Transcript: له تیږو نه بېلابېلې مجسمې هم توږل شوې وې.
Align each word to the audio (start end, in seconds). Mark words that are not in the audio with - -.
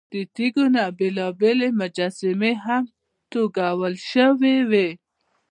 له 0.13 0.21
تیږو 0.35 0.65
نه 0.75 0.83
بېلابېلې 0.97 1.69
مجسمې 1.79 2.53
هم 2.65 2.83
توږل 3.31 3.95
شوې 4.09 4.55
وې. 4.69 4.89